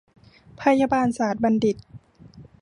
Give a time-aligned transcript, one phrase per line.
[0.59, 1.77] พยาบาลศาตรบัณฑิต